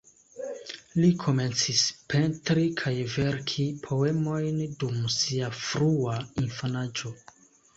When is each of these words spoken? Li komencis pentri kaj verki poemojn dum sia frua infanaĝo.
Li 1.01 1.09
komencis 1.23 1.83
pentri 2.13 2.63
kaj 2.81 2.95
verki 3.17 3.67
poemojn 3.85 4.59
dum 4.81 4.99
sia 5.19 5.55
frua 5.61 6.17
infanaĝo. 6.47 7.15